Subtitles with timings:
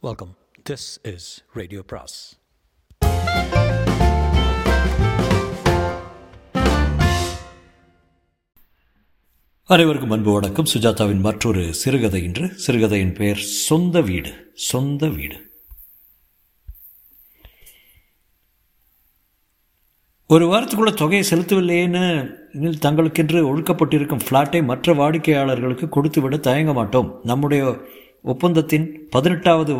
[0.00, 0.36] Welcome
[0.70, 2.38] this is radio பிராஸ்
[9.64, 10.64] அனைவருக்கும் அன்பு வணக்கம்.
[10.74, 12.48] சுஜாதாவின் மற்றொரு சிறுகதை இன்று.
[12.54, 14.50] சிறுகதையின் பெயர் சொந்த வீடு.
[14.54, 15.50] சொந்த வீடு.
[20.26, 22.28] ஒரு வாரத்துக்குள்ள தொகையை செலுத்தவில்லையேன்னு
[22.78, 27.20] தங்களுக்கென்று ஒழுக்கப்பட்டிருக்கும் ஃப்ளாட்டை மற்ற வாடிக்கையாளர்களுக்கு கொடுத்துவிட தயங்க மாட்டோம்.
[27.24, 27.76] நம்முடைய
[28.24, 29.74] ஒப்பந்தத்தின் பதினெட்டாவது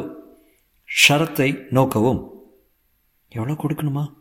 [1.09, 2.29] ஷரத்தை நோக்கவும்.
[3.29, 4.13] எவ்வளோ கொடுக்கணுமா?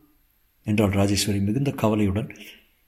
[0.64, 2.36] என்றாள் ராஜேஸ்வரி மிகுந்த கவலையுடன்.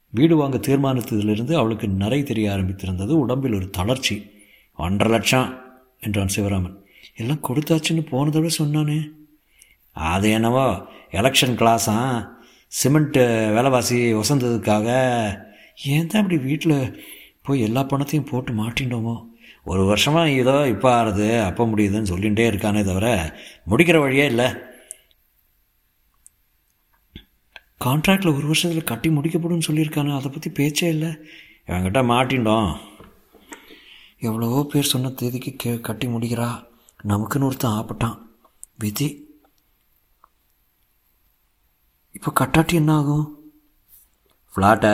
[0.10, 3.08] வீடு வாங்க தீர்மானித்ததிலிருந்து அவளுக்கு நிறை தெரிய ஆரம்பித்திருந்தது.
[3.08, 4.32] உடம்பில் ஒரு தளர்ச்சி.
[4.76, 5.64] ஒன்றரை லட்சம்
[6.00, 6.76] என்றான் சிவராமன்.
[7.16, 9.10] எல்லாம் கொடுத்தாச்சுன்னு போனதோட சொன்னானே.
[9.92, 12.30] அது என்னவோ எலெக்ஷன் கிளாஸா
[12.84, 14.88] சிமெண்ட்டு விலைவாசி வசந்ததுக்காக
[15.86, 17.06] ஏன் தான் இப்படி வீட்டில்
[17.42, 19.28] போய் எல்லா பணத்தையும் போட்டு மாட்டினோமோ?
[19.72, 23.08] ஒரு வருஷமாக இதோ இப்போ ஆறுது அப்போ முடியுதுன்னு சொல்லிகிட்டே இருக்கானே தவிர
[23.72, 24.48] முடிக்கிற வழியே இல்லை.
[27.86, 31.12] கான்ட்ராக்டில் ஒரு வருஷத்தில் கட்டி முடிக்கப்படும் சொல்லியிருக்கானே அதை பற்றி பேச்சே இல்லை.
[31.68, 32.70] இவங்கிட்ட மாட்டின்டோம்
[34.28, 36.50] எவ்வளவோ பேர் சொன்ன தேதிக்கு கே கட்டி முடிக்கிறா.
[37.10, 38.18] நமக்குன்னு ஒருத்தன் ஆப்பட்டான்
[38.84, 39.10] விதி.
[42.18, 43.28] இப்போ கட்டாட்டி என்ன ஆகும்?
[44.54, 44.94] ஃப்ளாட்டை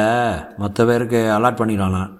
[0.62, 2.12] மற்ற பேருக்கு அலாட் பண்ணிடலாம்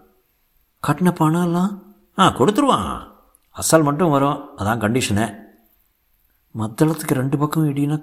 [0.84, 1.72] கட்டின பணம் எல்லாம்
[2.20, 3.14] ஆ கொடுத்துருவான்.
[3.52, 4.50] அசல் மட்டும் வரும்.
[4.58, 5.44] அதான் கண்டிஷனு
[6.60, 7.98] மத்தளத்துக்கு ரெண்டு பக்கம் இடினா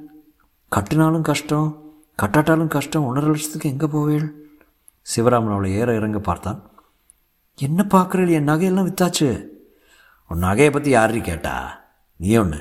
[0.73, 3.05] கட்டினாலும் கஷ்டம் கட்டாட்டாலும் கஷ்டம்.
[3.05, 4.27] ஒன்றரை லட்சத்துக்கு எங்கே போவேள்?
[5.15, 6.71] சிவராமன் அவளை ஏற இறங்க பார்த்தான்.
[7.57, 8.29] என்ன பார்க்குறீள்?
[8.29, 9.51] என் நகையெல்லாம் வித்தாச்சு.
[10.27, 11.85] உன் நகையை பற்றி யாரு கேட்டா?
[12.17, 12.61] நீ ஒன்று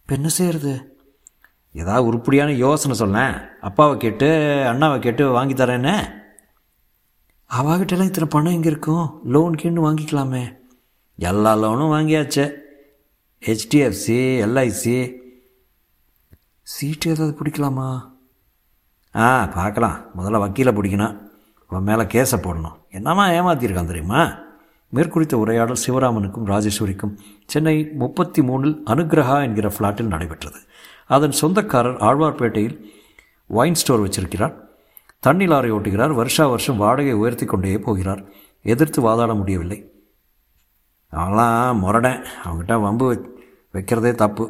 [0.00, 0.96] இப்போ என்ன செய்கிறது
[1.72, 4.28] ஏதாவது உருப்படியான யோசனை சொன்னேன் அப்பாவை கேட்டு
[4.72, 6.10] அண்ணாவை கேட்டு வாங்கி தரேன்னு.
[7.50, 9.20] அவாகிட்டெல்லாம் இத்தனை பணம் எங்கே இருக்கும்?
[9.24, 10.57] லோன் கீழ்னு வாங்கிக்கலாமே.
[11.20, 12.54] எல்லா லோனும் வாங்கியாச்சு
[13.46, 15.14] ஹெச்டிஎஃப்சி எல்ஐசி
[16.62, 18.12] சீட்டு ஏதாவது பிடிக்கலாமா?
[19.14, 19.98] ஆ பார்க்கலாம்.
[20.18, 21.20] முதல்ல வக்கீலை பிடிக்கணும்.
[21.66, 22.78] அவன் மேலே கேஸை போடணும்.
[22.90, 24.38] என்னம்மா ஏமாத்தியிருக்கான் தெரியுமா?
[24.94, 30.58] மேற்குறித்த உரையாடல் சிவராமனுக்கும் ராஜேஸ்வரிக்கும் சென்னை முப்பத்தி மூணில் அனுகிரகா என்கிற ஃப்ளாட்டில் நடைபெற்றது.
[31.06, 32.80] அதன் சொந்தக்காரர் ஆழ்வார்பேட்டையில்
[33.48, 34.54] ஒயின் ஸ்டோர் வச்சிருக்கிறார்.
[35.20, 36.14] தண்ணி லாரி ஓட்டுகிறார்.
[36.14, 38.24] வருஷா வருஷம் வாடகை உயர்த்தி கொண்டே போகிறார்.
[38.62, 39.97] எதிர்த்து வாதாட முடியவில்லை.
[41.12, 42.24] அவன்லாம் முரடேன்.
[42.44, 43.06] அவங்ககிட்ட வம்பு
[43.74, 44.44] வைக்கிறதே தப்பு.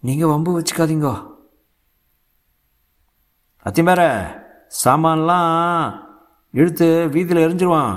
[0.00, 1.14] நீங்கள் வம்பு வச்சுக்காதீங்கோ.
[3.66, 4.02] அத்திமேர
[4.84, 5.94] சாமான்லாம்
[6.50, 7.96] இழுத்து வீதியில் எரிஞ்சிருவான்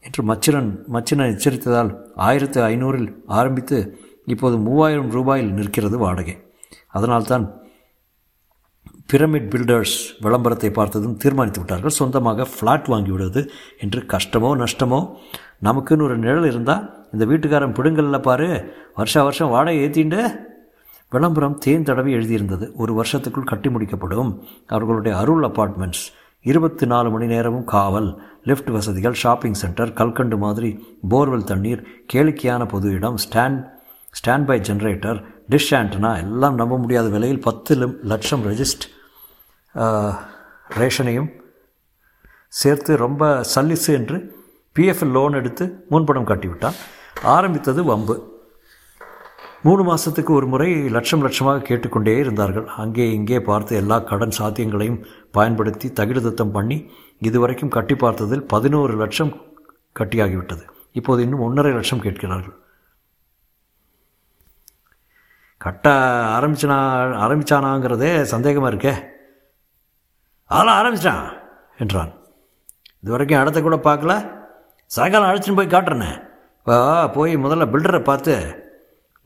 [0.00, 3.78] என்று மச்சிரன் மச்சினன் எச்சரித்ததால் ஆயிரத்து ஐநூறில் ஆரம்பித்து
[4.26, 6.36] இப்போது மூவாயிரம் ரூபாயில் நிற்கிறது வாடகை.
[6.86, 7.44] அதனால்தான்
[9.12, 11.98] பிரமிட் பில்டர்ஸ் விளம்பரத்தை பார்த்ததும் தீர்மானித்து விட்டார்கள்.
[12.00, 13.42] சொந்தமாக ஃப்ளாட் வாங்கி விடுவது
[13.78, 15.00] என்று கஷ்டமோ நஷ்டமோ
[15.64, 18.48] நமக்குன்னு ஒரு நிழல் இருந்தால் இந்த வீட்டுக்காரன் பிடுங்கல்ல பாரு.
[18.94, 20.20] வருஷா வருஷம் வாடகை ஏற்றிண்டு
[21.12, 22.66] விளம்பரம் தேன் தடவை எழுதியிருந்தது.
[22.82, 24.30] ஒரு வருஷத்துக்குள் கட்டி முடிக்கப்படும்.
[24.66, 26.04] அவர்களுடைய அருள் அப்பார்ட்மெண்ட்ஸ்
[26.50, 28.06] இருபத்தி நாலு மணி நேரமும் காவல்
[28.44, 30.70] லிஃப்ட் வசதிகள் ஷாப்பிங் சென்டர் கல்கண்டு மாதிரி
[31.10, 31.82] போர்வெல் தண்ணீர்
[32.12, 33.58] கேளிக்கையான பொது இடம் stand
[34.46, 35.18] standby generator
[35.50, 37.74] dish antenna எல்லாம் நம்ப முடியாத விலையில் பத்து
[38.12, 38.86] லட்சம் ரெஜிஸ்ட்
[40.78, 41.28] ரேஷனையும்
[42.62, 44.16] சேர்த்து ரொம்ப சல்லிசு என்று
[44.78, 46.78] பிஎஃப் லோன் எடுத்து முன்பணம் கட்டிவிட்டான்.
[47.34, 48.16] ஆரம்பித்தது வம்பு.
[49.62, 52.66] மூணு மாதத்துக்கு ஒரு முறை லட்சம் லட்சமாக கேட்டுக்கொண்டே இருந்தார்கள்.
[52.66, 59.32] அங்கே இங்கே பார்த்து எல்லா கடன் சாத்தியங்களையும் பயன்படுத்தி தகிடுதத்தம் பண்ணி இதுவரைக்கும் கட்டி பார்த்ததில் பதினோரு லட்சம்
[59.98, 60.64] கட்டியாகிவிட்டது.
[60.92, 62.56] இப்போது இன்னும் ஒன்றரை லட்சம் கேட்கிறார்கள்.
[65.58, 65.88] கட்ட
[66.36, 66.78] ஆரம்பிச்சனா
[67.24, 68.94] ஆரம்பிச்சானாங்கிறதே சந்தேகமாக இருக்கே.
[70.46, 71.26] அதெல்லாம் ஆரம்பிச்சிட்டான்
[71.78, 72.12] என்றான்.
[73.02, 74.14] இது வரைக்கும் இடத்த கூட பார்க்கல.
[74.86, 76.10] சாயங்காலம் அழைச்சின்னு போய் காட்டுறேனே.
[76.68, 76.78] வா
[77.16, 78.34] போய் முதல்ல பில்டரை பார்த்து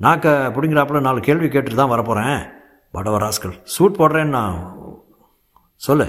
[0.05, 2.39] நாக்க பிடிங்கிறாப்புல நாலு கேள்வி கேட்டுட்டு தான் வரப்போகிறேன்
[2.95, 4.59] வடவ ராஸ்கல் சூட் போடுறேன்னு நான்
[5.87, 6.07] சொல்லு.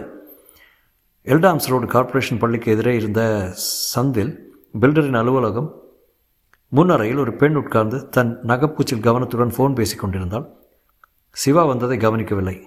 [1.34, 3.22] எல்டாம்ஸ் ரோடு கார்ப்பரேஷன் பள்ளிக்கு எதிரே இருந்த
[3.96, 4.32] சந்தில்
[4.82, 5.70] பில்டரின் அலுவலகம்
[6.72, 10.48] முன்னறையில் ஒரு பெண் உட்கார்ந்து தன் நகைப்பூச்சில் கவனத்துடன் ஃபோன் பேசி கொண்டிருந்தாள்.
[11.36, 12.58] சிவா வந்ததை கவனிக்கவில்லை.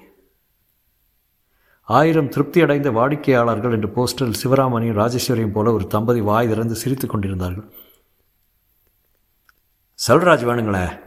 [1.89, 7.69] ஆயிரம் திருப்தி அடைந்த வாடிக்கையாளர்கள் என்று போஸ்டரில் சிவராமனையும் ராஜேஸ்வரியும் போல ஒரு தம்பதி வாய் திறந்து சிரித்து கொண்டிருந்தார்கள்.
[10.07, 11.01] செல்வராஜ் வேணுங்களே.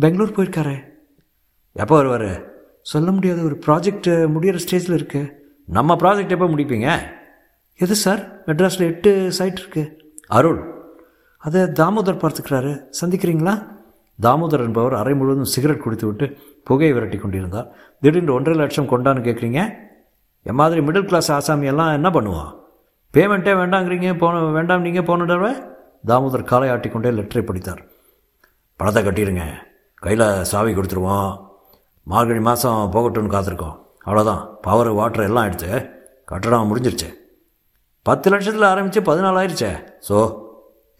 [0.00, 0.84] பெங்களூர் போயிருக்காரே.
[1.72, 2.52] எப்போ வருவார்?
[2.82, 5.52] சொல்ல முடியாத ஒரு ப்ராஜெக்ட் முடிகிற ஸ்டேஜில் இருக்கு.
[5.66, 6.98] நம்ம ப்ராஜெக்ட் எப்போ முடிப்பீங்க?
[7.76, 8.44] எது சார்?
[8.46, 10.12] மெட்ராஸில் எட்டு சைட் இருக்கு.
[10.26, 10.72] அருள்.
[11.38, 12.84] அதை தாமோதர் பார்த்துக்கிறாரு.
[13.00, 13.66] சந்திக்கிறீங்களா?
[14.22, 17.72] தாமோதர் என்பவர் அறை முழுவதும் சிகரெட் குடித்து விட்டு புகையை விரட்டி கொண்டிருந்தார்.
[18.00, 19.74] திடீர்னு ஒன்றரை லட்சம் கொண்டான்னு கேட்குறீங்க
[20.42, 22.58] என் மாதிரி மிடில் கிளாஸ் ஆசாமி எல்லாம் என்ன பண்ணுவான்?
[23.14, 25.71] பேமெண்ட்டே வேண்டாங்கிறீங்க போன வேண்டாம் நீங்கள் போன தடவை?
[26.10, 27.82] தாமோதர் காலை ஆட்டிக்கொண்டே லெட்டரை படித்தார்.
[28.80, 29.44] பணத்தை கட்டிடுங்க.
[30.04, 31.32] கையில் சாவி கொடுத்துருவோம்.
[32.12, 33.76] மார்கழி மாதம் போகட்டும்னு காத்திருக்கோம்.
[34.06, 35.70] அவ்வளோதான் பவர் வாட்டர் எல்லாம் எடுத்து
[36.30, 37.08] கட்டடம் முடிஞ்சிருச்சு.
[38.08, 39.70] பத்து லட்சத்தில் ஆரம்பித்து பதினாலாயிருச்சே.
[40.08, 40.16] ஸோ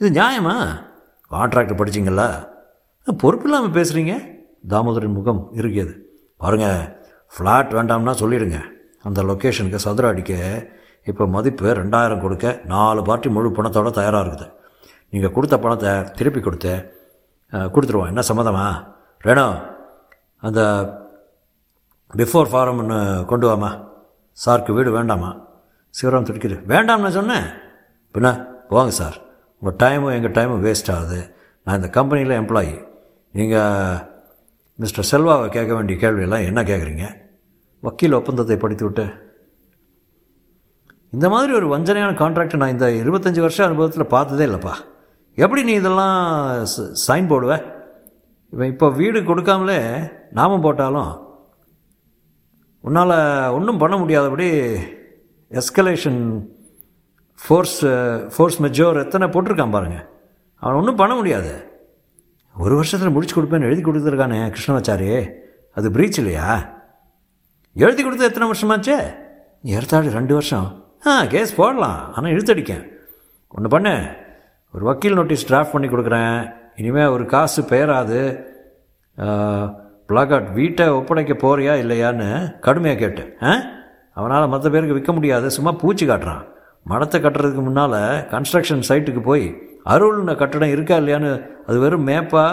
[0.00, 0.54] இது நியாயமா?
[1.34, 2.28] கான்ட்ராக்டர் படிச்சிங்களா
[3.22, 4.14] பொறுப்பு இல்லாமல் பேசுகிறீங்க
[4.72, 5.94] தாமோதரின் முகம் இறுகியது.
[6.42, 6.80] பாருங்கள்
[7.34, 8.58] ஃப்ளாட் வேண்டாம்னா சொல்லிடுங்க.
[9.08, 10.32] அந்த லொக்கேஷனுக்கு சதுர அடிக்க
[11.10, 14.46] இப்போ மதிப்பு ரெண்டாயிரம் கொடுக்க நாலு பார்ட்டி முழு பணத்தோட தயாராக இருக்குது.
[15.12, 16.74] நீங்கள் கொடுத்த பணத்தை திருப்பி கொடுத்து
[17.74, 18.10] கொடுத்துருவோம்.
[18.12, 18.66] என்ன சம்மதமா
[19.24, 19.56] வேணும்
[20.46, 20.60] அந்த
[22.20, 22.98] பிஃபோர் ஃபாரம்னு
[23.30, 23.70] கொண்டு வாமா.
[24.44, 25.30] சாருக்கு வீடு வேண்டாமா?
[25.94, 26.56] சிவராம் துடிக்கிது.
[26.72, 27.46] வேண்டாம்னு சொன்னேன்.
[28.14, 28.28] பின்ன
[28.70, 29.16] போங்க சார்.
[29.60, 31.18] உங்கள் டைமும் எங்கள் டைமும் வேஸ்ட் ஆகுது.
[31.64, 32.72] நான் இந்த கம்பெனியில் எம்ப்ளாயி
[33.38, 33.98] நீங்கள்
[34.82, 37.06] மிஸ்டர் செல்வாவை கேட்க வேண்டிய கேள்வியெல்லாம் என்ன கேட்குறீங்க?
[37.86, 39.04] வக்கீல் ஒப்பந்தத்தை படித்து விட்டு.
[41.16, 44.74] இந்த மாதிரி ஒரு வஞ்சனையான கான்ட்ராக்ட் நான் இந்த இருபத்தஞ்சி வருஷம் அனுபவத்தில் பார்த்ததே இல்லைப்பா.
[45.34, 46.64] எப்படி நீ இதெல்லாம்
[47.06, 47.64] சைன் போடுவ?
[48.50, 51.30] இவன் இப்போ வீடு கொடுக்காமலே நாமம் போட்டாலும்
[52.80, 54.48] உன்னால் ஒன்றும் பண்ண முடியாதபடி
[55.50, 56.46] எஸ்கலேஷன்
[57.46, 57.80] ஃபோர்ஸ்
[58.36, 60.08] ஃபோர்ஸ் மெஜோர் எத்தனை போட்டிருக்கான் பாருங்கள்
[60.56, 61.70] அவன் ஒன்றும் பண்ண முடியாது.
[62.58, 65.30] ஒரு வருஷத்தில் முடிச்சு கொடுப்பேன்னு எழுதி கொடுத்துருக்கானே கிருஷ்ணமாச்சாரி.
[65.74, 66.80] அது பிரீச் இல்லையா?
[67.74, 69.14] எழுதி கொடுத்து எத்தனை வருஷமாச்சே?
[69.64, 70.84] எடுத்தாடி ரெண்டு வருஷம்.
[71.06, 72.12] ஆ கேஸ் போடலாம்.
[72.14, 72.88] ஆனால் இழுத்தடிக்கேன்.
[73.48, 74.16] ஒன்று பண்ணு.
[74.74, 76.36] ஒரு வக்கீல் நோட்டீஸ் டிராஃப்ட் பண்ணி கொடுக்குறேன்.
[76.76, 78.20] இனிமேல் ஒரு காசு பெயராது
[80.08, 82.28] பிளாகாட் வீட்டை ஒப்படைக்க போறியா இல்லையான்னு
[82.60, 83.52] கடுமையாக கேட்டு ஆ?
[84.14, 85.50] அவனால் மற்ற பேருக்கு விற்க முடியாது.
[85.50, 86.42] சும்மா பூச்சி காட்டுறான்.
[86.86, 87.98] மடத்தை கட்டுறதுக்கு முன்னால்
[88.30, 89.44] கன்ஸ்ட்ரக்ஷன் சைட்டுக்கு போய்
[89.86, 91.30] அருள்ன கட்டடம் இருக்கா இல்லையான்னு
[91.66, 92.44] அது வெறும் மேப்பா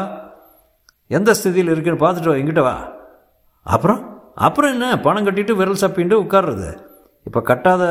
[1.07, 2.75] எந்த ஸ்திதியில் இருக்குன்னு பார்த்துட்டு வா வா.
[3.65, 4.01] அப்புறம்?
[4.35, 4.99] அப்புறம் என்ன?
[4.99, 6.69] பணம் கட்டிட்டு விரல் சப்பின்ட்டு உட்கார்றது.
[7.25, 7.83] இப்போ கட்டாத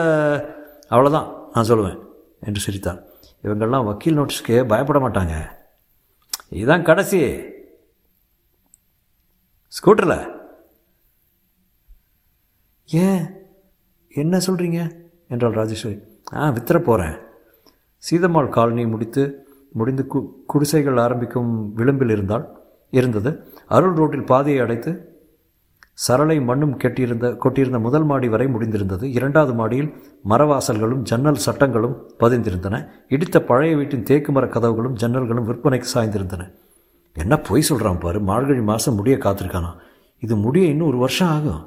[0.91, 1.99] அவ்வளோதான் நான் சொல்லுவேன்
[2.41, 3.01] என்று சிரித்தான்
[3.43, 5.51] இவங்கெல்லாம் வக்கீல் நோட்டீஸ்க்கு பயப்பட மாட்டாங்க.
[6.49, 7.21] இதுதான் கடைசி.
[9.69, 10.41] ஸ்கூட்டரில்.
[12.87, 13.27] ஏன்?
[14.09, 16.03] என்ன சொல்கிறீங்க என்றாள் ராஜேஸ்வரி.
[16.33, 17.17] ஆ வித்துற போகிறேன்
[18.11, 23.53] சீதம்மாள் காலனி முடித்து முடிந்து கு குடிசைகள் ஆரம்பிக்கும் விளிம்பில் இருந்தால் இருந்தது.
[23.67, 25.18] அருள் ரோட்டில் பாதையை அடைத்து
[26.05, 29.03] சரளை மண்ணும் கெட்டியிருந்த கொட்டியிருந்த முதல் மாடி வரை முடிந்திருந்தது.
[29.03, 29.89] இரண்டாவது மாடியில்
[30.29, 32.77] மரவாசல்களும் ஜன்னல் சட்டங்களும் பதிந்திருந்தன.
[33.09, 36.53] இடித்த பழைய வீட்டின் தேக்கு மர கதவுகளும் ஜன்னல்களும் விற்பனைக்கு சாய்ந்திருந்தன.
[37.15, 38.21] என்ன பொய் சொல்கிறான் பாரு?
[38.21, 39.71] மார்கழி மாதம் முடிய காத்திருக்கானா?
[40.19, 41.65] இது முடிய இன்னும் ஒரு வருஷம் ஆகும்.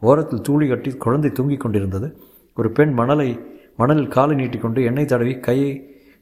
[0.00, 2.20] ஓரத்தில் தூளி கட்டி குழந்தை தூங்கிக் கொண்டிருந்தது.
[2.56, 3.28] ஒரு பெண் மணலை
[3.76, 5.72] மணலில் காலை நீட்டிக்கொண்டு எண்ணெய் தடவி கையை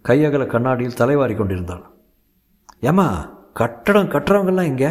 [0.09, 1.85] கையகல கண்ணாடியில் தலைவாரி கொண்டிருந்தாள்.
[2.81, 3.09] ஏம்மா
[3.53, 4.91] கட்டடம் கட்டுறவங்கெல்லாம் இங்கே?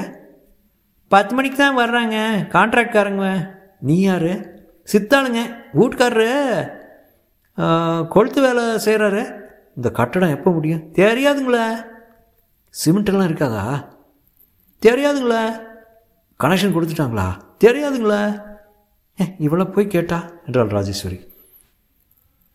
[1.08, 2.16] பத்து மணிக்கு தான் வர்றாங்க.
[2.56, 3.50] கான்ட்ராக்ட்காரங்க
[3.80, 4.32] நீ யார்?
[4.92, 5.42] சித்தாளுங்க.
[5.74, 6.34] வீட்டுக்காரரு.
[8.16, 9.44] கொளுத்து வேலை செய்கிறாரு
[9.76, 10.94] இந்த கட்டடம் எப்போ முடியும்?
[10.94, 11.86] தெரியாதுங்களே.
[12.86, 13.86] சிமெண்ட்டெல்லாம் இருக்காதா?
[14.86, 15.44] தெரியாதுங்களே.
[16.44, 17.28] கனெக்ஷன் கொடுத்துட்டாங்களா?
[17.64, 18.42] தெரியாதுங்களே.
[19.22, 20.32] ஏ இவ்வளோ போய் கேட்டா?
[20.46, 21.20] என்றாள் ராஜேஸ்வரி.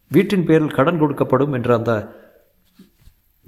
[0.08, 1.93] வீட்டின் பெயரில் கடன் கொடுக்கப்படும் என்ற அந்த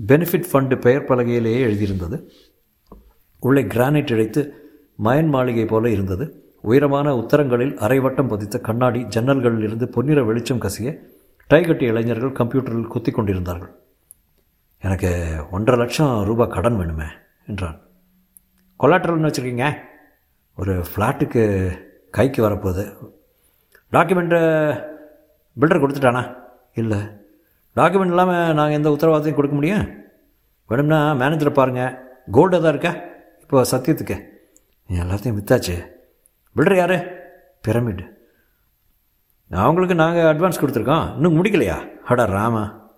[0.09, 2.29] பெனிஃபிட் ஃபண்டு பெயர் பலகையிலேயே எழுதியிருந்தது.
[3.41, 4.62] உள்ளே கிரானைட் இழைத்து
[5.03, 6.55] மயன் மாளிகை போல இருந்தது.
[6.61, 10.97] உயரமான உத்தரங்களில் அரைவட்டம் பதித்த கண்ணாடி ஜன்னல்களில் இருந்து பொன்னிற வெளிச்சம் கசிய
[11.51, 13.71] டைகட்டி இளைஞர்கள் கம்ப்யூட்டரில் குத்திக் கொண்டிருந்தார்கள்.
[14.81, 17.05] எனக்கு ஒன்றரை லட்சம் ரூபாய் கடன் வேணுமே
[17.47, 17.81] என்றான்.
[18.81, 19.75] கொலாட்ரல்னு வச்சுருக்கீங்க?
[20.57, 21.71] ஒரு ஃப்ளாட்டுக்கு
[22.11, 22.95] கைக்கு வரப்போகுது.
[23.93, 24.39] டாக்குமெண்ட்டு
[25.61, 26.37] பில்டர் கொடுத்துட்டானா?
[26.75, 26.99] இல்லை.
[27.77, 29.89] டாக்குமெண்ட் இல்லாமல் நாங்கள் எந்த உத்தரவாதத்தையும் கொடுக்க முடியும்?
[30.69, 31.99] வேணும்னா மேனேஜரை பாருங்கள்
[32.31, 33.05] கோல்டு எதாவது இருக்கா?
[33.41, 34.32] இப்போ சத்தியத்துக்கு.
[34.87, 35.87] நீ எல்லாத்தையும் வித்தாச்சு.
[36.57, 37.21] பில்டர் யார்?
[37.69, 38.11] பிரமிட்
[39.51, 41.15] அவங்களுக்கு நாங்கள் அட்வான்ஸ் கொடுத்துருக்கோம்.
[41.15, 41.97] இன்னும் முடிக்கலையா?
[42.05, 42.91] அடா ராமா.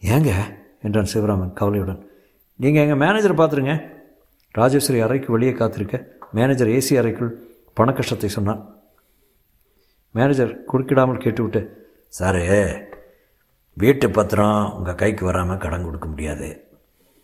[0.00, 0.32] ஏங்க?
[0.82, 2.10] என்றான் சிவராமன் கவலையுடன்.
[2.56, 3.90] நீங்கள் எங்கள் மேனேஜரை பார்த்துருங்க.
[4.50, 6.04] ராஜேஸ்வரி அறைக்கு வெளியே காத்திருக்க.
[6.32, 8.78] மேனேஜர் ஏசி அறைக்குள் பண கஷ்டத்தை சொன்னான்.
[10.10, 12.86] மேனேஜர் குறுக்கிடாமல் கேட்டுவிட்டு சாரு
[13.72, 16.68] வீட்டு பத்திரம் உங்கள் கைக்கு வராமல் கடன் கொடுக்க முடியாது.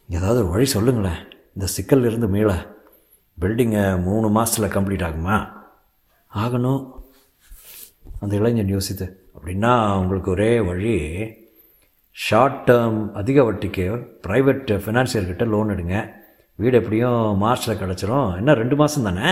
[0.09, 1.29] ஏதாவது ஒரு வழி சொல்லுங்களேன்.
[1.55, 2.74] இந்த சிக்கல் இருந்து மீள.
[3.39, 5.37] பில்டிங்கை மூணு மாதத்தில் கம்ப்ளீட் ஆகுமா?
[6.43, 6.83] ஆகணும்.
[8.23, 9.73] அந்த இளைஞன் யோசித்து அப்படின்னா
[10.03, 10.95] உங்களுக்கு ஒரே வழி
[12.17, 13.87] ஷார்ட் டேர்ம் அதிக வட்டிக்கு
[14.27, 15.97] ப்ரைவேட் ஃபினான்சியர்கிட்ட லோன் எடுங்க.
[16.59, 18.29] வீடு எப்படியும் மார்ச்சில் கிடச்சிரும்.
[18.41, 19.31] என்ன ரெண்டு மாதம் தானே?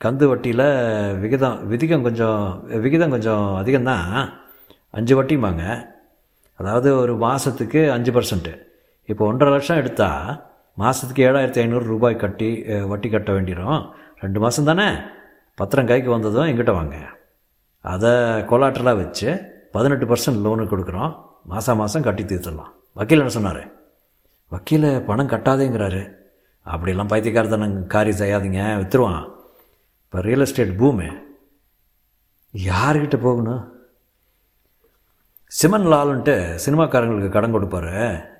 [0.00, 0.68] கந்து வட்டியில்
[1.22, 2.40] விகிதம் விதிகம் கொஞ்சம்
[2.84, 4.08] விகிதம் கொஞ்சம் அதிகம்தான்.
[4.98, 5.64] அஞ்சு வட்டிமாங்க
[6.60, 8.54] அதாவது ஒரு மாதத்துக்கு அஞ்சு பர்சன்ட்டு
[9.08, 10.26] இப்போ ஒன்றரை லட்சம் எடுத்தால்
[10.80, 12.48] மாதத்துக்கு ஏழாயிரத்தி ஐநூறு ரூபாய் கட்டி
[12.90, 13.80] வட்டி கட்ட வேண்டிடும்
[14.22, 14.86] ரெண்டு மாதம் தானே?
[15.60, 16.96] பத்திரம் கைக்கு வந்ததும் எங்கிட்ட வாங்க.
[17.92, 18.10] அதை
[18.50, 19.28] கொலாட்டலாக வச்சு
[19.74, 21.12] பதினெட்டு பர்சன்ட் லோனு கொடுக்குறோம்.
[21.52, 22.72] மாதம் மாதம் கட்டி தீர்த்துடலாம்.
[22.98, 23.62] வக்கீல் என்ன சொன்னார்?
[24.52, 26.02] வக்கீல் பணம் கட்டாதேங்கிறாரு.
[26.72, 28.62] அப்படிலாம் பைத்தியக்காரத்தனம் காரியம் செய்யாதீங்க.
[28.80, 29.22] விற்றுருவான்
[30.04, 31.08] இப்போ ரியல் எஸ்டேட் பூமு.
[32.68, 33.62] யார்கிட்ட போகணும்?
[35.60, 37.94] சிமன் லாலுன்ட்டு சினிமாக்காரங்களுக்கு கடன் கொடுப்பாரு.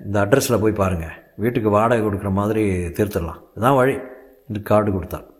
[0.05, 3.99] இந்த அட்ரஸில் போய் பாருங்கள் வீட்டுக்கு வாடகை கொடுக்குற மாதிரி தீர்த்துடலாம் இதுதான் வழி.
[4.49, 5.31] இந்த கார்டு கொடுத்தாள்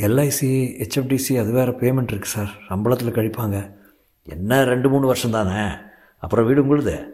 [0.00, 0.50] எல்ஐசி
[0.82, 2.50] ஹெச்எஃப்டிசி அது வேறு பேமெண்ட் இருக்குது சார்.
[2.68, 3.72] சம்பளத்தில் கழிப்பாங்க.
[4.22, 5.72] என்ன ரெண்டு மூணு வருஷம் தானே?
[6.18, 7.06] அப்புறம் வீடு உங்களுது.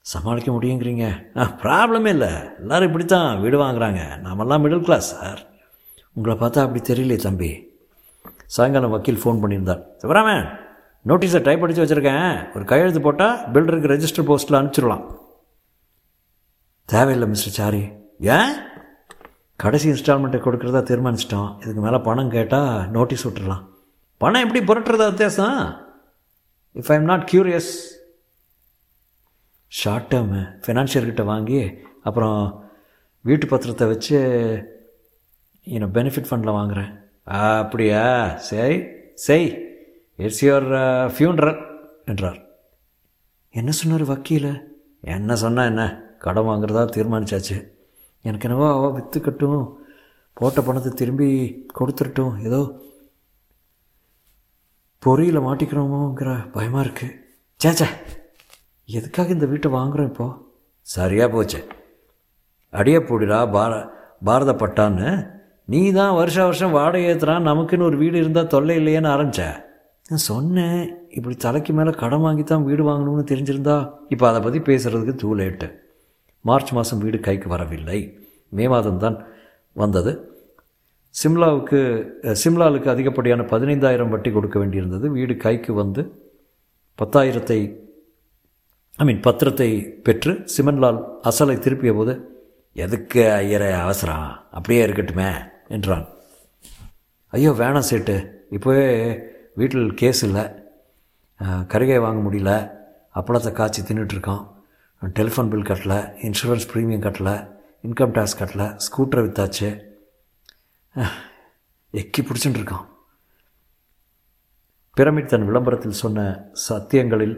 [0.00, 1.26] சமாளிக்க முடியுங்கிறீங்க.
[1.36, 2.28] ஆ ப்ராப்ளமே இல்லை.
[2.58, 4.18] எல்லோரும் இப்படி தான் வீடு வாங்குறாங்க.
[4.18, 5.46] நாமெல்லாம் மிடில் கிளாஸ் சார்.
[6.12, 7.68] உங்களை பார்த்தா அப்படி தெரியலையே தம்பி.
[8.46, 9.82] சாயங்காலம் வக்கீல் ஃபோன் பண்ணியிருந்தார்.
[10.02, 10.58] சிவராமன்
[11.06, 12.56] நோட்டீஸை டைப் அடித்து வச்சுருக்கேன்.
[12.56, 15.04] ஒரு கையெழுத்து போட்டால் பில்டருக்கு ரெஜிஸ்டர் போஸ்ட்டில் அனுப்பிச்சிடலாம்.
[16.92, 17.82] தேவையில்லை மிஸ்டர் சாரி.
[18.36, 18.52] ஏன்?
[19.56, 21.50] கடைசி இன்ஸ்டால்மெண்ட்டை கொடுக்குறதா தீர்மானிச்சிட்டோம்.
[21.62, 23.64] இதுக்கு மேலே பணம் கேட்டால் நோட்டீஸ் விட்டுடலாம்
[24.18, 25.58] பணம் எப்படி புரட்டுறதா வித்தியாசம்
[26.74, 27.70] if I am not curious
[29.66, 31.62] short term ஃபினான்ஷியர்கிட்ட வாங்கி
[32.02, 32.40] அப்புறம்
[33.20, 34.18] வீட்டு பத்திரத்தை வச்சு
[35.62, 36.92] இன்னும் பெனிஃபிட் ஃபண்டில் வாங்குகிறேன்
[37.60, 38.04] அப்படியா?
[38.36, 38.76] சரி
[39.14, 39.48] செய்
[40.16, 40.70] இட்ஸ் யுவர்
[41.16, 41.58] ஃபியூன்ரல்
[42.04, 42.38] என்றார்.
[43.50, 44.48] என்ன சொன்னார் வக்கீல?
[45.00, 45.84] என்ன சொன்னா என்ன?
[46.20, 47.56] கடன் வாங்குறதா தீர்மானிச்சாச்சு.
[48.24, 49.60] எனக்கு என்னவோ அவள் விற்றுக்கட்டும்
[50.36, 51.28] போட்ட பணத்தை திரும்பி
[51.78, 52.60] கொடுத்துருட்டும் ஏதோ
[55.02, 57.16] பொறியில் மாட்டிக்கிறோமோங்கிற பயமாக இருக்குது
[57.60, 57.88] சேச்சே
[58.88, 60.26] எதுக்காக இந்த வீட்டை வாங்குகிறோம் இப்போ?
[60.86, 61.60] சரியாக போச்சு.
[62.72, 63.72] அடியே போடுடா பார
[64.28, 65.10] பாரதப்பட்டான்னு
[65.72, 69.42] நீ தான் வருஷம் வருஷம் வாடகை ஏற்றுறான் நமக்குன்னு ஒரு வீடு இருந்தால் தொல்லை இல்லையேன்னு ஆரம்பிச்ச.
[70.10, 70.80] நான் சொன்னேன்
[71.16, 73.76] இப்படி தலைக்கு மேலே கடன் வாங்கி தான் வீடு வாங்கணும்னு தெரிஞ்சிருந்தா
[74.14, 75.68] இப்போ அதை பற்றி பேசுகிறதுக்கு தூ லேட்டு
[76.48, 78.00] மார்ச் மாதம் வீடு கைக்கு வரவில்லை.
[78.56, 79.16] மே மாதம் தான்
[79.82, 80.12] வந்தது.
[81.14, 81.78] சிம்லாவுக்கு
[82.42, 85.06] சிம்லாவுக்கு அதிகப்படியான பதினைந்தாயிரம் வட்டி கொடுக்க வேண்டியிருந்தது.
[85.18, 86.02] வீடு கைக்கு வந்து
[86.98, 87.60] பத்தாயிரத்தை
[89.00, 89.68] ஐ மீன் பத்திரத்தை
[90.06, 92.14] பெற்று சிமன்லால் அசலை திருப்பிய போது
[92.84, 94.26] எதுக்கு ஐயர அவசரம்.
[94.56, 95.28] அப்படியே இருக்கட்டுமே
[95.76, 96.06] என்றான்.
[97.32, 98.16] ஐயோ வேணாம் சேட்டு.
[98.56, 98.86] இப்போவே
[99.60, 100.44] வீட்டில் கேஸ் இல்லை.
[101.72, 102.52] கருகை வாங்க முடியல.
[103.18, 104.42] அப்பளத்தை காய்ச்சி தின்னுட்ருக்கோம்
[105.02, 107.34] டெலிஃபோன் பில் கட்டலை இன்சூரன்ஸ் ப்ரீமியம் கட்டலை
[107.82, 109.68] இன்கம் டேக்ஸ் கட்டலை ஸ்கூட்டரை விற்றாச்சு
[111.94, 112.86] எக்கி பிடிச்சுட்டு இருக்கான்
[114.96, 117.34] பிரமிட் தன் விளம்பரத்தில் சொன்ன சத்தியங்களில்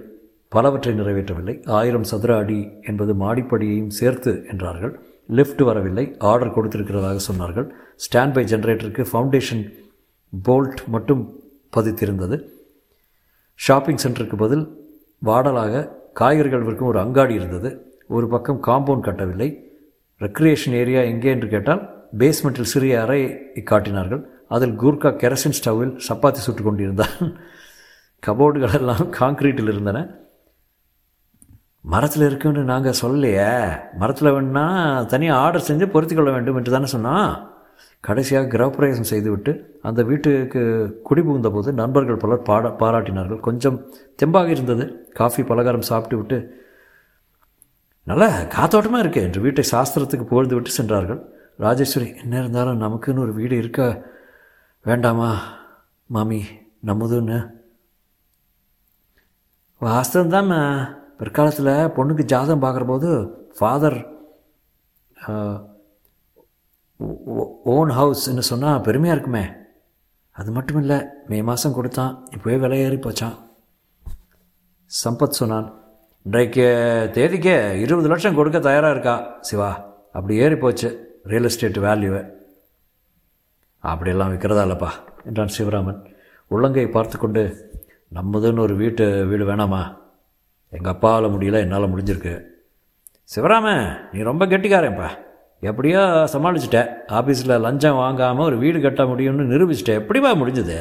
[0.48, 1.54] பலவற்றை நிறைவேற்றவில்லை.
[1.66, 4.92] ஆயிரம் சதுர அடி என்பது மாடிப்படியையும் சேர்த்து என்றார்கள்.
[5.28, 6.16] லிஃப்ட் வரவில்லை.
[6.18, 7.68] ஆர்டர் கொடுத்திருக்கிறதாக சொன்னார்கள்.
[8.04, 9.62] ஸ்டாண்ட் பை ஜென்ரேட்டருக்கு ஃபவுண்டேஷன்
[10.32, 11.22] போல்ட் மட்டும்
[11.76, 12.48] பதித்திருந்தது.
[13.54, 14.64] ஷாப்பிங் சென்டருக்கு பதில்
[15.18, 18.00] வாடலாக காய்கறிகள் விற்கும் ஒரு அங்காடி இருந்தது.
[18.08, 19.48] ஒரு பக்கம் காம்பவுண்ட் கட்டவில்லை.
[20.20, 21.82] ரெக்ரியேஷன் ஏரியா எங்கே என்று கேட்டால்
[22.18, 24.30] பேஸ்மெண்ட்டில் சிறிய அறை காட்டினார்கள்.
[24.48, 27.16] அதில் கூர்க்கா கெரசின் ஸ்டவ்வில் சப்பாத்தி சுட்டு கொண்டிருந்தான்.
[28.26, 30.20] கபோர்டுகள் எல்லாம் காங்கிரீட்டில் இருந்தன.
[31.80, 33.78] மரத்தில் இருக்குன்னு நாங்கள் சொல்லலையே.
[33.98, 34.66] மரத்தில் வேணுன்னா
[35.06, 37.51] தனியாக ஆர்டர் செஞ்சு பொருத்தி கொள்ள வேண்டும் என்று தானே சொன்னால்
[38.06, 39.52] கடைசியாக கிரகப்பிரவேசம் செய்துவிட்டு
[39.88, 40.60] அந்த வீட்டுக்கு
[41.08, 43.40] குடிபுகுந்த போது நண்பர்கள் பலர் பாட பாராட்டினார்கள்.
[43.46, 43.76] கொஞ்சம்
[44.20, 44.84] தெம்பாக இருந்தது.
[45.18, 46.38] காஃபி பலகாரம் சாப்பிட்டு விட்டு
[48.10, 48.24] நல்ல
[48.56, 51.20] காத்தோட்டமாக இருக்கு என்று வீட்டை சாஸ்திரத்துக்கு புகழ்ந்து விட்டு சென்றார்கள்.
[51.64, 53.80] ராஜேஸ்வரி என்ன இருந்தாலும் நமக்குன்னு ஒரு வீடு இருக்க?
[54.84, 55.30] வேண்டாமா
[56.14, 56.40] மாமி
[56.88, 57.38] நம்மதுன்னு.
[59.80, 60.50] வாஸ்தவம் தான்
[61.20, 63.10] பிற்காலத்தில் பொண்ணுக்கு ஜாதகம் பார்க்குற போது
[63.58, 63.98] ஃபாதர்
[67.74, 69.44] ஓன் ஹவுஸ்ன்னு சொன்னால் பெருமையாக இருக்குமே.
[70.30, 73.36] அது மட்டும் இல்லை மே மாதம் கொடுத்தான் இப்போவே விலை ஏறி போச்சான்
[74.90, 75.68] சம்பத் சொன்னான்
[76.24, 76.64] இன்றைக்கு
[77.12, 79.70] தேதிக்கு இருபது லட்சம் கொடுக்க தயாராக இருக்கா சிவா?
[80.12, 80.88] அப்படி ஏறி போச்சு
[81.24, 82.22] ரியல் எஸ்டேட் வேல்யூவை
[83.78, 84.90] அப்படியெல்லாம் விற்கிறதா இல்லைப்பா
[85.24, 86.00] என்றான் சிவராமன்.
[86.46, 87.42] உள்ளங்கை பார்த்து கொண்டு
[88.14, 89.82] நம்மதுன்னு ஒரு வீட்டு வீடு வேணாமா?
[90.70, 92.34] எங்கள் அப்பாவால் முடியல என்னால் முடிஞ்சிருக்கு.
[93.34, 95.08] சிவராமன் நீ ரொம்ப கெட்டிக்காரேன்ப்பா.
[95.70, 96.00] எப்படியோ
[96.34, 96.88] சமாளிச்சிட்டேன்
[97.18, 100.78] ஆஃபீஸில் லஞ்சம் வாங்காமல் ஒரு வீடு கட்ட முடியும்னு நிரூபிச்சிட்டேன் எப்படிவா முடிஞ்சது?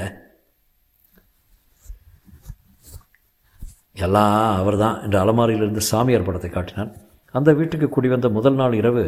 [4.06, 6.92] எல்லாம் அவர் தான் என்று அலமாரியிலிருந்து சாமியார் படத்தை காட்டினான்.
[7.38, 9.04] அந்த வீட்டுக்கு குடிவந்த முதல் நாள் இரவு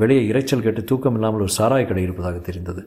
[0.00, 2.82] வெளியே இறைச்சல் கேட்டு தூக்கம் இல்லாமல் ஒரு சாராய கடை இருப்பதாக தெரிந்தது.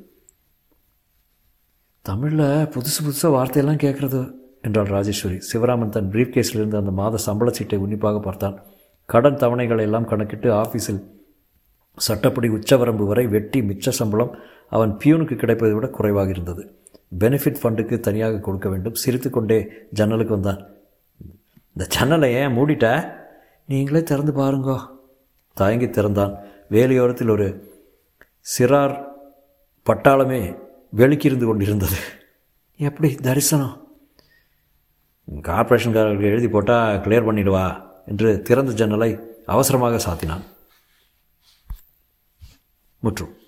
[2.06, 4.22] தமிழில் புதுசு புதுசாக வார்த்தையெல்லாம் கேட்குறது
[4.68, 5.38] என்றாள் ராஜேஸ்வரி.
[5.50, 8.56] சிவராமன் தன் பிரீஃப் கேஸிலிருந்து அந்த மாத சம்பள சீட்டை உன்னிப்பாக பார்த்தான்.
[9.10, 11.02] கடன் தவணைகளை எல்லாம் கணக்கிட்டு ஆஃபீஸில்
[11.96, 14.36] சட்டப்படி உச்சவரம்பு வரை வெட்டி மிச்ச சம்பளம்
[14.70, 16.76] அவன் பியூனுக்கு கிடைப்பதை விட குறைவாக இருந்தது.
[17.20, 18.94] பெனிஃபிட் ஃபண்டுக்கு தனியாக கொடுக்க வேண்டும்.
[18.94, 20.68] சிரித்து கொண்டே ஜன்னலுக்கு வந்தான்.
[21.78, 23.14] இந்த ஜன்னலை ஏன் மூடிட்ட?
[23.68, 24.88] நீங்களே திறந்து பாருங்கோ.
[25.54, 26.38] தயங்கி திறந்தான்.
[26.72, 27.72] வேலையோரத்தில் ஒரு
[28.58, 29.04] சிறார்
[29.86, 30.58] பட்டாளமே
[30.98, 31.96] வெளிக்கிருந்து கொண்டிருந்தது.
[32.78, 33.16] எப்படி?
[33.16, 33.88] தரிசனம்.
[35.42, 40.42] கார்பரேஷன்காரர்கள் எழுதி போட்டால் கிளியர் பண்ணிடுவா என்று திறந்த ஜன்னலை அவசரமாக சாத்தினான்.
[43.04, 43.43] 木主。